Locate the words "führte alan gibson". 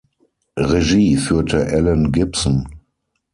1.15-2.67